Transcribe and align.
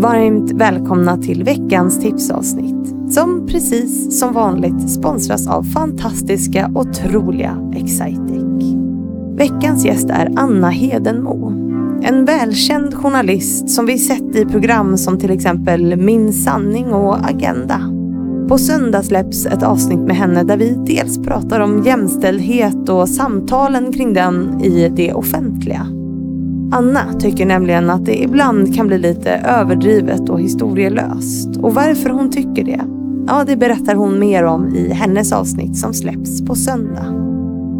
Varmt 0.00 0.52
välkomna 0.52 1.16
till 1.16 1.44
veckans 1.44 2.00
tipsavsnitt 2.00 3.12
som 3.14 3.46
precis 3.46 4.18
som 4.20 4.32
vanligt 4.32 4.90
sponsras 4.90 5.48
av 5.48 5.62
fantastiska, 5.62 6.70
otroliga 6.74 7.72
Excitec. 7.76 8.74
Veckans 9.36 9.84
gäst 9.84 10.10
är 10.10 10.32
Anna 10.36 10.70
Hedenmo. 10.70 11.50
En 12.02 12.24
välkänd 12.24 12.94
journalist 12.94 13.70
som 13.70 13.86
vi 13.86 13.98
sett 13.98 14.36
i 14.36 14.44
program 14.44 14.96
som 14.96 15.18
till 15.18 15.30
exempel 15.30 15.96
Min 15.96 16.32
sanning 16.32 16.92
och 16.92 17.28
Agenda. 17.30 17.80
På 18.48 18.58
söndag 18.58 19.02
släpps 19.02 19.46
ett 19.46 19.62
avsnitt 19.62 20.00
med 20.00 20.16
henne 20.16 20.44
där 20.44 20.56
vi 20.56 20.76
dels 20.86 21.18
pratar 21.22 21.60
om 21.60 21.82
jämställdhet 21.84 22.88
och 22.88 23.08
samtalen 23.08 23.92
kring 23.92 24.14
den 24.14 24.60
i 24.60 24.92
det 24.96 25.12
offentliga. 25.12 25.97
Anna 26.70 27.12
tycker 27.20 27.46
nämligen 27.46 27.90
att 27.90 28.06
det 28.06 28.22
ibland 28.22 28.74
kan 28.74 28.86
bli 28.86 28.98
lite 28.98 29.30
överdrivet 29.30 30.28
och 30.28 30.40
historielöst. 30.40 31.56
Och 31.56 31.74
varför 31.74 32.10
hon 32.10 32.30
tycker 32.30 32.64
det, 32.64 32.80
ja 33.26 33.44
det 33.46 33.56
berättar 33.56 33.94
hon 33.94 34.18
mer 34.18 34.44
om 34.44 34.74
i 34.74 34.92
hennes 34.92 35.32
avsnitt 35.32 35.76
som 35.76 35.94
släpps 35.94 36.44
på 36.44 36.54
söndag. 36.54 37.14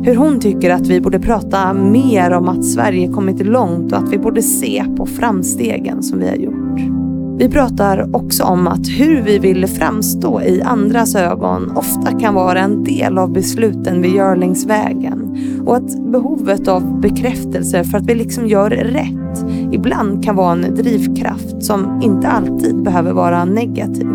Hur 0.03 0.17
hon 0.17 0.41
tycker 0.41 0.71
att 0.71 0.87
vi 0.87 1.01
borde 1.01 1.19
prata 1.21 1.73
mer 1.73 2.31
om 2.31 2.49
att 2.49 2.65
Sverige 2.65 3.09
kommit 3.09 3.47
långt 3.47 3.93
och 3.93 3.99
att 3.99 4.13
vi 4.13 4.19
borde 4.19 4.43
se 4.43 4.85
på 4.97 5.07
framstegen 5.07 6.03
som 6.03 6.19
vi 6.19 6.29
har 6.29 6.37
gjort. 6.37 6.98
Vi 7.39 7.49
pratar 7.49 8.17
också 8.17 8.45
om 8.45 8.67
att 8.67 8.89
hur 8.89 9.23
vi 9.23 9.39
vill 9.39 9.67
framstå 9.67 10.43
i 10.43 10.63
andras 10.63 11.15
ögon 11.15 11.77
ofta 11.77 12.19
kan 12.21 12.35
vara 12.35 12.61
en 12.61 12.85
del 12.85 13.19
av 13.19 13.33
besluten 13.33 14.03
vi 14.03 14.17
gör 14.17 14.37
längs 14.37 14.67
vägen 14.67 15.39
och 15.67 15.77
att 15.77 16.13
behovet 16.13 16.69
av 16.69 17.01
bekräftelse 17.01 17.85
för 17.85 17.99
att 17.99 18.05
vi 18.05 18.15
liksom 18.15 18.47
gör 18.47 18.71
rätt 18.71 19.45
ibland 19.73 20.25
kan 20.25 20.37
vara 20.37 20.53
en 20.53 20.75
drivkraft 20.75 21.63
som 21.63 22.01
inte 22.03 22.29
alltid 22.29 22.83
behöver 22.83 23.13
vara 23.13 23.45
negativ. 23.45 24.09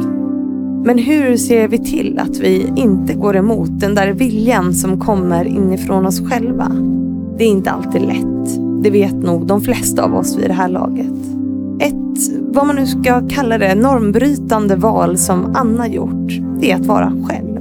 Men 0.85 0.97
hur 0.97 1.37
ser 1.37 1.67
vi 1.67 1.77
till 1.77 2.19
att 2.19 2.39
vi 2.39 2.73
inte 2.75 3.13
går 3.13 3.35
emot 3.35 3.79
den 3.79 3.95
där 3.95 4.11
viljan 4.11 4.73
som 4.73 4.99
kommer 4.99 5.45
inifrån 5.45 6.05
oss 6.05 6.29
själva? 6.29 6.71
Det 7.37 7.43
är 7.43 7.49
inte 7.49 7.71
alltid 7.71 8.01
lätt. 8.01 8.59
Det 8.83 8.89
vet 8.89 9.15
nog 9.15 9.47
de 9.47 9.61
flesta 9.61 10.03
av 10.03 10.15
oss 10.15 10.37
vid 10.37 10.49
det 10.49 10.53
här 10.53 10.69
laget. 10.69 11.42
Ett, 11.83 12.31
vad 12.39 12.67
man 12.67 12.75
nu 12.75 12.87
ska 12.87 13.27
kalla 13.29 13.57
det, 13.57 13.75
normbrytande 13.75 14.75
val 14.75 15.17
som 15.17 15.55
Anna 15.55 15.87
gjort, 15.87 16.27
det 16.59 16.71
är 16.71 16.75
att 16.75 16.85
vara 16.85 17.13
själv. 17.29 17.57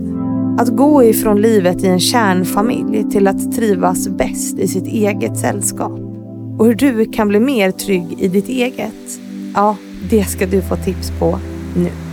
Att 0.59 0.69
gå 0.69 1.05
ifrån 1.05 1.41
livet 1.41 1.85
i 1.85 1.87
en 1.87 2.01
kärnfamilj 2.01 3.11
till 3.11 3.29
att 3.29 3.53
trivas 3.53 4.09
bäst 4.09 4.59
i 4.59 4.69
sitt 4.69 4.87
eget 4.87 5.39
sällskap. 5.39 5.93
Och 6.59 6.67
hur 6.67 6.75
du 6.75 7.05
kan 7.05 7.29
bli 7.29 7.41
mer 7.41 7.71
trygg 7.71 8.17
i 8.19 8.29
ditt 8.29 8.49
eget, 8.49 9.21
ja, 9.55 9.77
det 10.11 10.25
ska 10.25 10.47
du 10.47 10.63
få 10.63 10.77
tips 10.77 11.13
på 11.19 11.39
nu. 11.77 12.12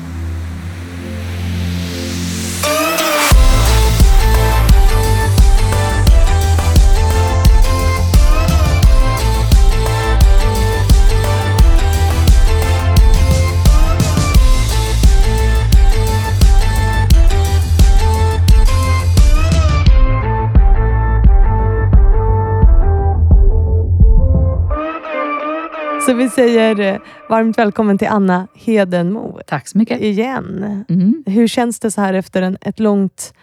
Så 26.09 26.15
vi 26.15 26.29
säger 26.29 26.79
eh, 26.79 26.97
varmt 27.29 27.57
välkommen 27.57 27.97
till 27.97 28.07
Anna 28.07 28.47
Hedenmo. 28.55 29.39
Tack 29.47 29.67
så 29.67 29.77
mycket. 29.77 30.01
Igen. 30.01 30.83
Mm. 30.89 31.23
Hur 31.25 31.47
känns 31.47 31.79
det 31.79 31.91
så 31.91 32.01
här 32.01 32.13
efter 32.13 32.41
en, 32.41 32.57
ett 32.61 32.79
långt 32.79 33.33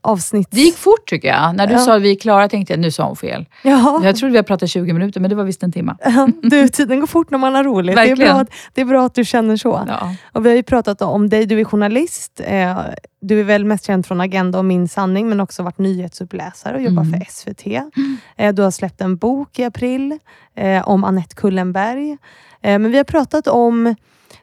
avsnitt? 0.00 0.48
Det 0.50 0.60
gick 0.60 0.76
fort 0.76 1.06
tycker 1.06 1.28
jag. 1.28 1.56
När 1.56 1.66
du 1.66 1.72
Ja. 1.72 1.78
sa 1.78 1.98
vi 1.98 2.10
är 2.10 2.14
klara 2.16 2.48
tänkte 2.48 2.72
jag 2.72 2.80
nu 2.80 2.90
sa 2.90 3.06
hon 3.06 3.16
fel. 3.16 3.46
Ja. 3.64 4.00
Jag 4.04 4.16
trodde 4.16 4.32
vi 4.32 4.38
hade 4.38 4.46
pratat 4.46 4.70
20 4.70 4.92
minuter 4.92 5.20
men 5.20 5.30
det 5.30 5.36
var 5.36 5.44
visst 5.44 5.62
en 5.62 5.72
timme. 5.72 5.96
Ja, 6.04 6.28
Du, 6.42 6.68
tiden 6.68 7.00
går 7.00 7.06
fort 7.06 7.30
när 7.30 7.38
man 7.38 7.54
har 7.54 7.64
roligt. 7.64 7.96
Det 7.96 8.02
är, 8.02 8.06
Verkligen. 8.08 8.32
bra, 8.34 8.40
att- 8.42 8.50
det 8.74 8.80
är 8.80 8.84
bra 8.84 9.06
att 9.06 9.14
du 9.14 9.24
känner 9.24 9.56
så. 9.56 9.84
Ja. 9.88 10.14
Och 10.32 10.44
vi 10.46 10.48
har 10.50 10.56
ju 10.56 10.62
pratat 10.62 11.02
om 11.02 11.28
dig. 11.28 11.46
Du 11.46 11.60
är 11.60 11.64
journalist. 11.64 12.40
Eh, 12.44 12.78
du 13.20 13.40
är 13.40 13.44
väl 13.44 13.64
mest 13.64 13.84
känd 13.86 14.06
från 14.06 14.20
Agenda 14.20 14.58
och 14.58 14.64
Min 14.64 14.88
sanning, 14.88 15.28
men 15.28 15.40
också 15.40 15.62
varit 15.62 15.78
nyhetsuppläsare 15.78 16.76
och 16.76 16.82
jobbat 16.82 17.06
Mm. 17.06 17.20
för 17.20 17.26
SVT. 17.30 17.66
Eh, 18.36 18.54
du 18.54 18.62
har 18.62 18.70
släppt 18.70 19.00
en 19.00 19.16
bok 19.16 19.58
i 19.58 19.64
april 19.64 20.18
eh, 20.54 20.88
om 20.88 21.04
Annette 21.04 21.34
Kullenberg. 21.34 22.10
Eh, 22.62 22.78
men 22.78 22.90
vi 22.90 22.96
har 22.96 23.04
pratat 23.04 23.46
om 23.48 23.94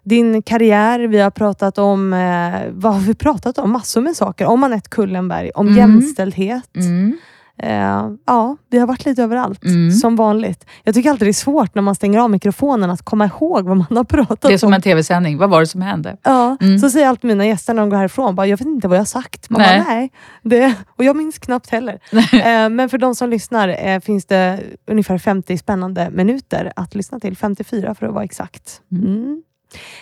din 0.03 0.41
karriär, 0.41 0.99
vi 0.99 1.19
har 1.19 1.31
pratat 1.31 1.77
om, 1.77 2.13
eh, 2.13 2.61
vad 2.71 2.93
har 2.93 2.99
vi 2.99 3.15
pratat 3.15 3.57
om? 3.57 3.71
Massor 3.71 4.01
med 4.01 4.15
saker. 4.15 4.45
Om 4.45 4.63
Annette 4.63 4.89
Kullenberg, 4.89 5.51
om 5.55 5.67
Mm. 5.67 5.77
jämställdhet. 5.77 6.75
Mm. 6.75 7.17
Eh, 7.63 8.09
ja, 8.25 8.57
vi 8.69 8.79
har 8.79 8.87
varit 8.87 9.05
lite 9.05 9.23
överallt, 9.23 9.63
Mm. 9.63 9.91
som 9.91 10.15
vanligt. 10.15 10.65
Jag 10.83 10.95
tycker 10.95 11.09
alltid 11.09 11.27
det 11.27 11.31
är 11.31 11.33
svårt 11.33 11.75
när 11.75 11.81
man 11.81 11.95
stänger 11.95 12.19
av 12.19 12.29
mikrofonen 12.29 12.89
att 12.89 13.01
komma 13.01 13.25
ihåg 13.25 13.65
vad 13.67 13.77
man 13.77 13.97
har 13.97 14.03
pratat 14.03 14.41
Det 14.41 14.53
är 14.53 14.57
som 14.57 14.67
om. 14.67 14.73
en 14.73 14.81
tv-sändning. 14.81 15.37
Vad 15.37 15.49
var 15.49 15.59
det 15.59 15.67
som 15.67 15.81
hände? 15.81 16.17
Ja, 16.23 16.57
Mm. 16.61 16.79
så 16.79 16.89
säger 16.89 17.07
alltid 17.07 17.27
mina 17.27 17.45
gäster 17.45 17.73
när 17.73 17.81
de 17.81 17.89
går 17.89 17.97
härifrån, 17.97 18.35
bara, 18.35 18.47
jag 18.47 18.57
vet 18.57 18.67
inte 18.67 18.87
vad 18.87 18.97
jag 18.97 19.01
har 19.01 19.05
sagt. 19.05 19.49
Man 19.49 19.61
Nej. 19.61 19.79
Bara, 19.79 19.87
nej. 19.93 20.11
Det, 20.43 20.73
och 20.97 21.03
jag 21.03 21.15
minns 21.15 21.37
knappt 21.39 21.69
heller. 21.69 21.99
eh, 22.33 22.69
men 22.69 22.89
för 22.89 22.97
de 22.97 23.15
som 23.15 23.29
lyssnar 23.29 23.87
eh, 23.87 23.99
finns 23.99 24.25
det 24.25 24.59
ungefär 24.87 25.17
50 25.17 25.57
spännande 25.57 26.09
minuter 26.09 26.73
att 26.75 26.95
lyssna 26.95 27.19
till. 27.19 27.37
54 27.37 27.95
för 27.95 28.05
att 28.05 28.13
vara 28.13 28.23
exakt. 28.23 28.81
Mm. 28.91 29.05
Mm. 29.05 29.41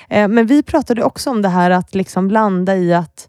Eh, 0.09 0.27
men 0.27 0.45
vi 0.47 0.63
pratade 0.63 1.03
också 1.03 1.29
om 1.29 1.41
det 1.41 1.49
här 1.49 1.71
att 1.71 1.95
liksom 1.95 2.31
landa 2.31 2.75
i 2.75 2.93
att 2.93 3.27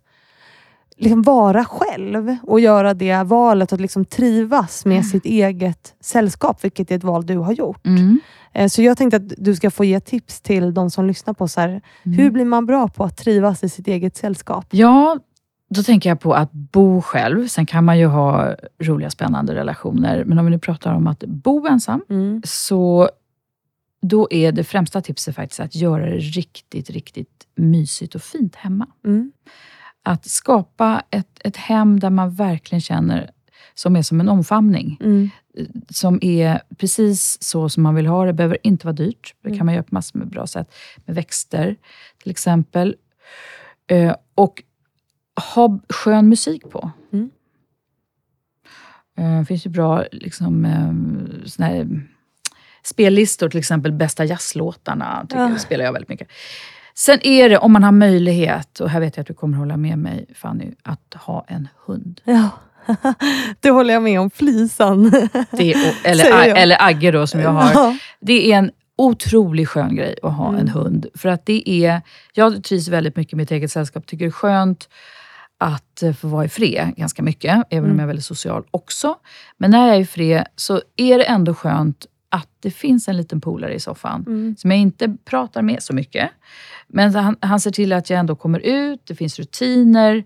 liksom 0.96 1.22
vara 1.22 1.64
själv 1.64 2.36
och 2.42 2.60
göra 2.60 2.94
det 2.94 3.22
valet 3.22 3.72
att 3.72 3.80
liksom 3.80 4.04
trivas 4.04 4.84
med 4.84 5.06
sitt 5.06 5.24
eget 5.24 5.94
sällskap, 6.00 6.64
vilket 6.64 6.90
är 6.90 6.96
ett 6.96 7.04
val 7.04 7.26
du 7.26 7.36
har 7.36 7.52
gjort. 7.52 7.86
Mm. 7.86 8.20
Eh, 8.52 8.68
Så 8.68 8.82
jag 8.82 8.96
tänkte 8.98 9.16
att 9.16 9.32
du 9.38 9.54
ska 9.56 9.70
få 9.70 9.84
ge 9.84 10.00
tips 10.00 10.40
till 10.40 10.74
de 10.74 10.90
som 10.90 11.06
lyssnar 11.06 11.34
på 11.34 11.48
så 11.48 11.60
här, 11.60 11.80
hur 12.02 12.30
blir 12.30 12.44
man 12.44 12.66
bra 12.66 12.88
på 12.88 13.04
att 13.04 13.16
trivas 13.16 13.64
i 13.64 13.68
sitt 13.68 13.88
eget 13.88 14.16
sällskap? 14.16 14.66
Ja, 14.70 15.18
då 15.70 15.82
tänker 15.82 16.08
jag 16.08 16.20
på 16.20 16.34
att 16.34 16.52
bo 16.52 17.02
själv. 17.02 17.48
Sen 17.48 17.66
kan 17.66 17.84
man 17.84 17.98
ju 17.98 18.06
ha 18.06 18.54
roliga, 18.82 19.10
spännande 19.10 19.54
relationer. 19.54 20.24
Men 20.24 20.38
om 20.38 20.44
vi 20.44 20.50
nu 20.50 20.58
pratar 20.58 20.94
om 20.94 21.06
att 21.06 21.20
bo 21.24 21.66
ensam, 21.66 22.02
Mm. 22.10 22.42
så 22.44 23.10
då 24.02 24.28
är 24.30 24.52
det 24.52 24.64
främsta 24.64 25.00
tipset 25.02 25.34
faktiskt 25.36 25.60
att 25.60 25.74
göra 25.74 26.06
det 26.06 26.16
riktigt, 26.18 26.90
riktigt 26.90 27.46
mysigt 27.56 28.14
och 28.14 28.22
fint 28.22 28.54
hemma. 28.56 28.86
Mm. 30.06 30.14
Att 30.14 30.24
skapa 30.26 31.02
ett, 31.10 31.40
ett 31.44 31.56
hem 31.56 32.00
där 32.00 32.10
man 32.10 32.34
verkligen 32.34 32.80
känner 32.80 33.30
som 33.74 33.96
är 33.96 34.02
som 34.02 34.20
en 34.20 34.28
omfamning. 34.28 34.98
Mm. 35.00 35.30
Som 35.88 36.18
är 36.22 36.62
precis 36.78 37.42
så 37.42 37.68
som 37.68 37.82
man 37.82 37.94
vill 37.94 38.06
ha 38.06 38.24
det. 38.24 38.32
Behöver 38.32 38.58
inte 38.62 38.86
vara 38.86 38.96
dyrt. 38.96 39.34
Det 39.42 39.48
Mm. 39.48 39.58
kan 39.58 39.66
man 39.66 39.74
göra 39.74 39.82
på 39.84 39.94
massor 39.94 40.18
med 40.18 40.28
bra 40.28 40.46
sätt. 40.46 40.74
Med 41.04 41.16
växter 41.16 41.76
till 42.22 42.30
exempel. 42.30 42.96
Eh, 43.86 44.14
och 44.34 44.62
ha 45.54 45.78
skön 45.88 46.28
musik 46.28 46.70
på. 46.70 46.90
Mm. 47.12 47.30
Eh, 49.18 49.38
Det 49.38 49.44
finns 49.44 49.66
ju 49.66 49.70
bra 49.70 50.04
liksom, 50.12 50.64
eh, 50.64 51.86
spellistor, 52.82 53.48
till 53.48 53.58
exempel 53.58 53.92
bästa 53.92 54.24
jazzlåtarna. 54.24 55.26
Tycker 55.28 55.42
Ja. 55.42 55.50
jag, 55.50 55.60
spelar 55.60 55.84
jag 55.84 55.92
väldigt 55.92 56.08
mycket. 56.08 56.28
Sen 56.98 57.18
är 57.22 57.48
det, 57.48 57.58
om 57.58 57.72
man 57.72 57.82
har 57.82 57.92
möjlighet, 57.92 58.80
och 58.80 58.90
här 58.90 59.00
vet 59.00 59.16
jag 59.16 59.22
att 59.22 59.26
du 59.26 59.34
kommer 59.34 59.58
hålla 59.58 59.76
med 59.76 59.98
mig 59.98 60.26
Fanny, 60.34 60.72
att 60.82 61.14
ha 61.14 61.44
en 61.48 61.68
hund. 61.86 62.20
Ja, 62.24 62.48
det 63.60 63.70
håller 63.70 63.94
jag 63.94 64.02
med 64.02 64.20
om. 64.20 64.30
Flisan. 64.30 65.10
Det 65.50 65.74
eller, 66.04 66.54
eller 66.54 66.76
Agge 66.80 67.10
då, 67.10 67.26
som 67.26 67.40
jag 67.40 67.50
har. 67.50 67.70
Ja. 67.74 67.96
Det 68.20 68.52
är 68.52 68.58
en 68.58 68.70
otroligt 68.98 69.68
skön 69.68 69.96
grej 69.96 70.16
att 70.22 70.32
ha 70.32 70.48
Mm. 70.48 70.60
en 70.60 70.68
hund. 70.68 71.06
För 71.14 71.28
att 71.28 71.46
det 71.46 71.70
är, 71.70 72.02
jag 72.34 72.64
trivs 72.64 72.88
väldigt 72.88 73.16
mycket 73.16 73.32
med 73.32 73.42
mitt 73.42 73.50
eget 73.50 73.72
sällskap. 73.72 74.06
Tycker 74.06 74.24
det 74.24 74.28
är 74.28 74.30
skönt 74.30 74.88
att 75.58 76.02
eh, 76.02 76.12
få 76.12 76.28
vara 76.28 76.44
i 76.44 76.48
fred 76.48 76.92
ganska 76.96 77.22
mycket. 77.22 77.62
Även 77.70 77.84
om 77.84 77.90
Mm. 77.90 77.96
jag 77.98 78.02
är 78.02 78.06
väldigt 78.06 78.24
social 78.24 78.64
också. 78.70 79.14
Men 79.58 79.70
när 79.70 79.86
jag 79.86 79.96
är 79.96 80.00
i 80.00 80.06
fred 80.06 80.44
så 80.56 80.80
är 80.96 81.18
det 81.18 81.24
ändå 81.24 81.54
skönt 81.54 82.06
att 82.36 82.48
det 82.60 82.70
finns 82.70 83.08
en 83.08 83.16
liten 83.16 83.40
polare 83.40 83.74
i 83.74 83.80
soffan. 83.80 84.24
Mm. 84.26 84.56
Som 84.58 84.70
jag 84.70 84.80
inte 84.80 85.16
pratar 85.24 85.62
med 85.62 85.82
så 85.82 85.94
mycket. 85.94 86.30
Men 86.88 87.14
han, 87.14 87.36
han 87.40 87.60
ser 87.60 87.70
till 87.70 87.92
att 87.92 88.10
jag 88.10 88.18
ändå 88.18 88.36
kommer 88.36 88.60
ut, 88.60 89.00
det 89.04 89.14
finns 89.14 89.38
rutiner 89.38 90.24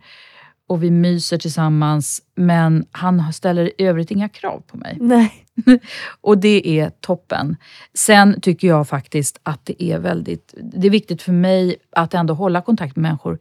och 0.67 0.83
vi 0.83 0.91
myser 0.91 1.39
tillsammans. 1.39 2.23
Men 2.35 2.85
han 2.93 3.33
ställer 3.33 3.81
i 3.81 3.85
övrigt 3.87 4.11
inga 4.11 4.29
krav 4.29 4.62
på 4.67 4.77
mig. 4.77 4.97
Nej. 5.01 5.33
Och 6.21 6.39
det 6.39 6.81
är 6.81 6.91
toppen. 6.91 7.57
Sen 7.95 8.41
tycker 8.41 8.69
jag 8.69 8.89
faktiskt 8.89 9.41
att 9.43 9.65
det 9.65 9.85
är 9.85 9.99
väldigt 9.99 10.55
det 10.62 10.87
är 10.87 10.91
viktigt 10.91 11.23
för 11.23 11.33
mig 11.33 11.77
att 11.91 12.15
ändå 12.15 12.35
hålla 12.35 12.62
kontakt 12.62 12.97
med 12.97 13.03
människor 13.03 13.39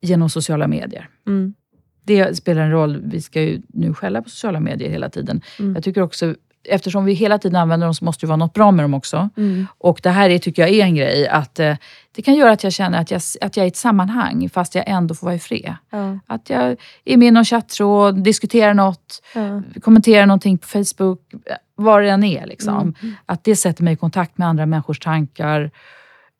genom 0.00 0.30
sociala 0.30 0.66
medier. 0.66 1.08
Mm. 1.26 1.54
Det 2.04 2.36
spelar 2.36 2.62
en 2.62 2.70
roll. 2.70 3.02
Vi 3.04 3.22
ska 3.22 3.42
ju 3.42 3.62
nu 3.68 3.94
skälla 3.94 4.22
på 4.22 4.30
sociala 4.30 4.60
medier 4.60 4.90
hela 4.90 5.08
tiden. 5.08 5.40
Mm. 5.58 5.74
Jag 5.74 5.84
tycker 5.84 6.02
också 6.02 6.34
eftersom 6.68 7.04
vi 7.04 7.12
hela 7.12 7.38
tiden 7.38 7.56
använder 7.56 7.86
dem 7.86 7.94
så 7.94 8.04
måste 8.04 8.26
det 8.26 8.28
vara 8.28 8.36
något 8.36 8.54
bra 8.54 8.70
med 8.70 8.84
dem 8.84 8.94
också. 8.94 9.28
Mm. 9.36 9.66
Och 9.78 10.00
det 10.02 10.10
här 10.10 10.30
är, 10.30 10.38
tycker 10.38 10.62
jag 10.62 10.70
är 10.70 10.84
en 10.84 10.94
grej, 10.94 11.28
att 11.28 11.58
eh, 11.58 11.76
det 12.16 12.22
kan 12.22 12.34
göra 12.34 12.52
att 12.52 12.64
jag 12.64 12.72
känner 12.72 13.00
att 13.00 13.10
jag, 13.10 13.20
att 13.40 13.56
jag 13.56 13.62
är 13.62 13.66
i 13.66 13.68
ett 13.68 13.76
sammanhang 13.76 14.48
fast 14.48 14.74
jag 14.74 14.84
ändå 14.86 15.14
får 15.14 15.26
vara 15.26 15.34
i 15.34 15.38
fred. 15.38 15.74
Ja. 15.90 16.18
Att 16.26 16.50
jag 16.50 16.76
är 17.04 17.16
med 17.16 17.28
i 17.28 17.30
någon 17.30 17.44
chattråd, 17.44 18.24
diskuterar 18.24 18.74
något, 18.74 19.22
Ja. 19.34 19.62
kommenterar 19.82 20.26
någonting 20.26 20.58
på 20.58 20.66
Facebook, 20.66 21.20
vad 21.74 22.02
det 22.02 22.10
än 22.10 22.24
är. 22.24 22.46
Liksom. 22.46 22.94
Mm. 23.02 23.14
Att 23.26 23.44
det 23.44 23.56
sätter 23.56 23.84
mig 23.84 23.92
i 23.92 23.96
kontakt 23.96 24.38
med 24.38 24.48
andra 24.48 24.66
människors 24.66 24.98
tankar 24.98 25.70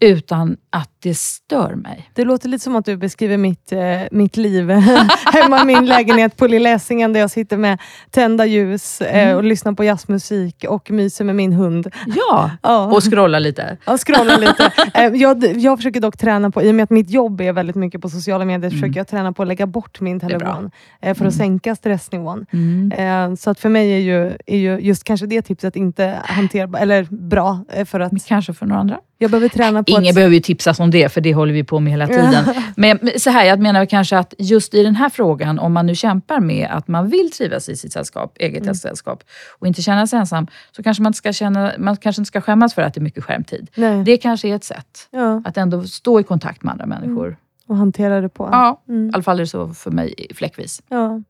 utan 0.00 0.56
att 0.70 0.95
det 1.08 1.14
stör 1.18 1.74
mig. 1.74 2.10
Det 2.14 2.24
låter 2.24 2.48
lite 2.48 2.64
som 2.64 2.76
att 2.76 2.84
du 2.84 2.96
beskriver 2.96 3.36
mitt, 3.36 3.72
eh, 3.72 3.78
mitt 4.10 4.36
liv 4.36 4.70
hemma 5.32 5.62
i 5.62 5.64
min 5.64 5.86
lägenhet 5.86 6.36
på 6.36 6.46
Lilla 6.46 6.70
Essingen 6.70 7.12
där 7.12 7.20
jag 7.20 7.30
sitter 7.30 7.56
med 7.56 7.78
tända 8.10 8.46
ljus 8.46 9.00
eh, 9.00 9.16
Mm. 9.26 9.36
och 9.36 9.44
lyssnar 9.44 9.72
på 9.72 9.84
jazzmusik 9.84 10.64
och 10.68 10.90
myser 10.90 11.24
med 11.24 11.36
min 11.36 11.52
hund. 11.52 11.90
Ja, 12.06 12.50
Ja. 12.62 12.86
och 12.86 13.10
scrolla 13.12 13.38
lite. 13.38 13.76
Jag 13.86 14.00
scrollar 14.00 14.38
lite. 14.38 14.72
Eh, 14.94 15.04
jag, 15.14 15.44
jag 15.56 15.78
försöker 15.78 16.00
dock 16.00 16.16
träna 16.16 16.50
på, 16.50 16.62
i 16.62 16.70
och 16.70 16.74
med 16.74 16.82
att 16.84 16.90
mitt 16.90 17.10
jobb 17.10 17.40
är 17.40 17.52
väldigt 17.52 17.76
mycket 17.76 18.00
på 18.00 18.08
sociala 18.08 18.44
medier, 18.44 18.70
Mm. 18.70 18.80
försöker 18.80 19.00
jag 19.00 19.08
träna 19.08 19.32
på 19.32 19.42
att 19.42 19.48
lägga 19.48 19.66
bort 19.66 20.00
min 20.00 20.20
telefon 20.20 20.70
eh, 21.02 21.14
för 21.14 21.24
att 21.24 21.34
sänka 21.34 21.76
stressnivån. 21.76 22.46
Mm. 22.52 22.92
Eh, 23.32 23.36
så 23.36 23.50
att 23.50 23.60
för 23.60 23.68
mig 23.68 23.90
är 23.92 23.98
ju, 23.98 24.36
är 24.46 24.56
ju 24.58 24.78
just 24.78 25.04
kanske 25.04 25.26
det 25.26 25.42
tipset 25.42 25.76
inte 25.76 26.18
hanterbart, 26.24 26.80
eller 26.82 27.02
bra, 27.10 27.64
eh, 27.72 27.84
för 27.84 28.00
att 28.00 28.12
Men 28.12 28.20
kanske 28.20 28.52
för 28.54 28.66
några 28.66 28.80
andra. 28.80 28.98
jag 29.18 29.30
behöver 29.30 29.48
träna 29.48 29.82
på 29.82 29.90
Ingen 29.90 30.08
att... 30.08 30.14
behöver 30.14 30.34
ju 30.34 30.40
tipsas 30.40 30.80
om 30.80 30.90
det, 30.90 30.95
för 31.08 31.20
det 31.20 31.34
håller 31.34 31.52
vi 31.52 31.64
på 31.64 31.80
med 31.80 31.90
hela 31.92 32.06
tiden. 32.06 32.44
Men 32.76 32.98
så 33.16 33.30
här, 33.30 33.44
jag 33.44 33.60
menar 33.60 33.86
kanske 33.86 34.18
att 34.18 34.34
just 34.38 34.74
i 34.74 34.82
den 34.82 34.96
här 34.96 35.08
frågan, 35.08 35.58
om 35.58 35.72
man 35.72 35.86
nu 35.86 35.94
kämpar 35.94 36.40
med 36.40 36.68
att 36.70 36.88
man 36.88 37.08
vill 37.08 37.30
trivas 37.30 37.68
i 37.68 37.76
sitt 37.76 37.92
sällskap, 37.92 38.36
eget 38.40 38.62
Mm. 38.62 38.74
sällskap, 38.74 39.24
och 39.58 39.66
inte 39.66 39.82
känna 39.82 40.06
sig 40.06 40.18
ensam, 40.18 40.46
så 40.76 40.82
kanske 40.82 41.02
man, 41.02 41.14
ska 41.14 41.32
känna, 41.32 41.72
man 41.78 41.96
kanske 41.96 42.20
inte 42.22 42.26
ska 42.28 42.40
skämmas 42.40 42.74
för 42.74 42.82
att 42.82 42.94
det 42.94 42.98
är 43.00 43.02
mycket 43.02 43.24
skärmtid. 43.24 43.68
Nej. 43.74 44.04
Det 44.04 44.16
kanske 44.16 44.48
är 44.48 44.56
ett 44.56 44.64
sätt 44.64 45.08
Ja, 45.10 45.42
att 45.44 45.56
ändå 45.56 45.84
stå 45.84 46.20
i 46.20 46.22
kontakt 46.22 46.62
med 46.62 46.72
andra 46.72 46.86
människor. 46.86 47.36
och 47.68 47.76
hantera 47.76 48.20
det 48.20 48.28
på. 48.28 48.48
Ja, 48.52 48.82
Mm. 48.88 49.10
i 49.10 49.12
alla 49.14 49.22
fall 49.22 49.36
är 49.36 49.40
det 49.40 49.46
så 49.46 49.68
för 49.74 49.90
mig 49.90 50.14
fläckvis. 50.34 50.82
Ja. 50.88 51.22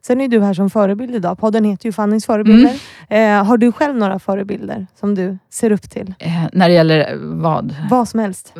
Sen 0.00 0.20
är 0.20 0.28
du 0.28 0.40
här 0.42 0.54
som 0.54 0.70
förebild 0.70 1.14
idag. 1.14 1.38
Podden 1.38 1.64
heter 1.64 1.86
ju 1.86 1.92
Fannys 1.92 2.26
förebilder. 2.26 2.74
Mm. 3.08 3.38
Eh, 3.40 3.46
har 3.46 3.56
du 3.56 3.72
själv 3.72 3.96
några 3.96 4.18
förebilder 4.18 4.86
som 5.00 5.14
du 5.14 5.38
ser 5.50 5.72
upp 5.72 5.90
till? 5.90 6.14
Eh, 6.18 6.44
när 6.52 6.68
det 6.68 6.74
gäller 6.74 7.16
vad? 7.22 7.76
Vad 7.90 8.08
som 8.08 8.20
helst. 8.20 8.54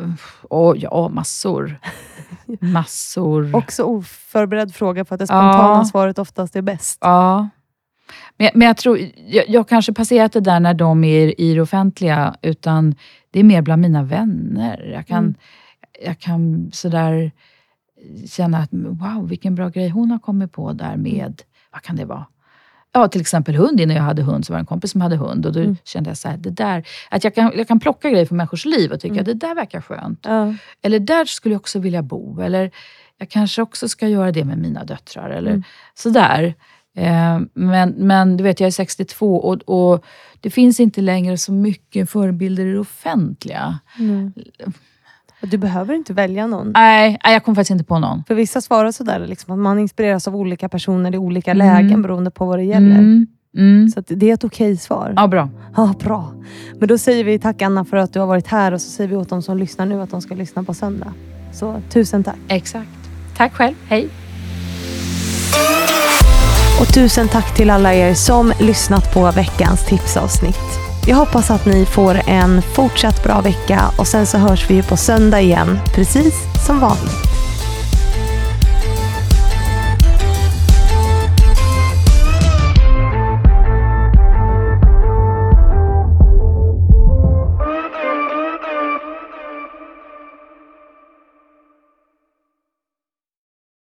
Åh, 0.49 0.75
ja, 0.77 1.09
massor. 1.09 1.79
Massor. 2.61 3.55
Också 3.55 3.83
oförberedd 3.83 4.75
fråga 4.75 5.05
för 5.05 5.15
att 5.15 5.19
det 5.19 5.27
spontana 5.27 5.77
Ja. 5.77 5.85
svaret 5.85 6.19
oftast 6.19 6.55
är 6.55 6.61
bäst. 6.61 6.97
Ja. 7.01 7.49
Men, 8.37 8.49
men 8.53 8.67
jag 8.67 8.77
tror, 8.77 8.99
jag, 9.27 9.49
jag 9.49 9.67
kanske 9.69 9.93
passerat 9.93 10.33
det 10.33 10.39
där 10.39 10.59
när 10.59 10.73
de 10.73 11.03
är 11.03 11.41
i 11.41 11.53
det 11.53 11.61
offentliga, 11.61 12.35
utan 12.41 12.95
det 13.31 13.39
är 13.39 13.43
mer 13.43 13.61
bland 13.61 13.81
mina 13.81 14.03
vänner. 14.03 14.91
Jag 14.93 15.07
kan, 15.07 15.17
Mm. 15.23 15.35
jag 16.05 16.19
kan 16.19 16.69
sådär 16.73 17.31
känna 18.29 18.57
att 18.57 18.69
wow, 18.71 19.27
vilken 19.29 19.55
bra 19.55 19.69
grej 19.69 19.89
hon 19.89 20.11
har 20.11 20.19
kommit 20.19 20.51
på 20.51 20.73
där 20.73 20.93
Mm. 20.93 21.01
med, 21.01 21.41
vad 21.71 21.81
kan 21.81 21.95
det 21.95 22.05
vara? 22.05 22.25
Ja, 22.91 23.07
till 23.07 23.21
exempel 23.21 23.55
hund. 23.55 23.79
Innan 23.79 23.95
jag 23.95 24.03
hade 24.03 24.21
hund 24.23 24.45
så 24.45 24.53
var 24.53 24.57
det 24.57 24.61
en 24.61 24.65
kompis 24.65 24.91
som 24.91 25.01
hade 25.01 25.15
hund 25.15 25.45
och 25.45 25.53
då 25.53 25.59
Mm. 25.59 25.75
kände 25.83 26.09
jag 26.09 26.17
så 26.17 26.29
här, 26.29 26.37
det 26.37 26.49
där, 26.49 26.87
att 27.11 27.23
jag 27.23 27.35
kan, 27.35 27.51
jag 27.55 27.67
kan 27.67 27.79
plocka 27.79 28.09
grejer 28.09 28.25
från 28.25 28.37
människors 28.37 28.65
liv 28.65 28.91
och 28.91 28.99
tycka 28.99 29.11
Mm. 29.13 29.19
att 29.21 29.25
det 29.25 29.33
där 29.47 29.55
verkar 29.55 29.81
skönt. 29.81 30.19
Ja. 30.23 30.53
Eller 30.81 30.99
där 30.99 31.25
skulle 31.25 31.53
jag 31.55 31.59
också 31.59 31.79
vilja 31.79 32.01
bo. 32.01 32.41
Eller 32.41 32.71
jag 33.17 33.29
kanske 33.29 33.61
också 33.61 33.89
ska 33.89 34.07
göra 34.07 34.31
det 34.31 34.43
med 34.45 34.57
mina 34.57 34.83
döttrar. 34.83 35.29
Eller 35.29 35.51
Mm. 35.51 35.63
sådär. 35.95 36.53
Eh, 36.95 37.39
men, 37.53 37.89
men 37.97 38.37
du 38.37 38.43
vet, 38.43 38.59
jag 38.59 38.67
är 38.67 38.71
62 38.71 39.35
och, 39.35 39.61
och 39.93 40.05
det 40.39 40.49
finns 40.49 40.79
inte 40.79 41.01
längre 41.01 41.37
så 41.37 41.51
mycket 41.51 42.09
förebilder 42.09 42.65
i 42.65 42.71
det 42.73 42.79
offentliga. 42.79 43.79
Mm. 43.99 44.33
Du 45.41 45.57
behöver 45.57 45.93
inte 45.95 46.13
välja 46.13 46.47
någon. 46.47 46.71
Nej, 46.71 47.19
nej, 47.25 47.33
jag 47.33 47.43
kom 47.43 47.55
faktiskt 47.55 47.71
inte 47.71 47.83
på 47.83 47.99
någon. 47.99 48.23
För 48.27 48.35
vissa 48.35 48.61
svarar 48.61 48.91
sådär, 48.91 49.19
liksom, 49.27 49.53
att 49.53 49.59
man 49.59 49.79
inspireras 49.79 50.27
av 50.27 50.35
olika 50.35 50.69
personer 50.69 51.15
i 51.15 51.17
olika 51.17 51.51
Mm. 51.51 51.67
lägen 51.67 52.01
beroende 52.01 52.31
på 52.31 52.45
vad 52.45 52.59
det 52.59 52.63
gäller. 52.63 52.95
Mm, 52.99 53.27
mm. 53.57 53.89
Så 53.89 54.03
det 54.07 54.29
är 54.29 54.33
ett 54.33 54.43
okej 54.43 54.77
svar. 54.77 55.13
Ja, 55.15 55.27
bra. 55.27 55.49
Ja, 55.75 55.93
bra. 55.99 56.31
Men 56.79 56.87
då 56.87 56.97
säger 56.97 57.23
vi 57.23 57.39
tack 57.39 57.61
Anna 57.61 57.85
för 57.85 57.97
att 57.97 58.13
du 58.13 58.19
har 58.19 58.27
varit 58.27 58.47
här 58.47 58.71
och 58.71 58.81
så 58.81 58.89
säger 58.89 59.07
vi 59.09 59.15
åt 59.15 59.29
de 59.29 59.41
som 59.41 59.57
lyssnar 59.57 59.85
nu 59.85 60.01
att 60.01 60.09
de 60.11 60.21
ska 60.21 60.35
lyssna 60.35 60.63
på 60.63 60.73
söndag. 60.73 61.13
Så 61.53 61.81
tusen 61.89 62.23
tack. 62.23 62.35
Exakt. 62.47 62.89
Tack 63.37 63.53
själv. 63.53 63.75
Hej. 63.87 64.09
Och 66.81 66.93
tusen 66.93 67.27
tack 67.27 67.55
till 67.55 67.69
alla 67.69 67.93
er 67.93 68.13
som 68.13 68.53
lyssnat 68.59 69.13
på 69.13 69.31
veckans 69.31 69.85
tipsavsnitt. 69.85 70.78
Jag 71.09 71.17
hoppas 71.17 71.51
att 71.51 71.65
ni 71.65 71.85
får 71.85 72.21
en 72.27 72.61
fortsatt 72.61 73.23
bra 73.23 73.41
vecka 73.41 73.81
och 73.97 74.07
sen 74.07 74.25
så 74.25 74.37
hörs 74.37 74.69
vi 74.69 74.83
på 74.83 74.97
söndag 74.97 75.41
igen, 75.41 75.79
precis 75.95 76.33
som 76.65 76.79
vanligt. 76.79 77.28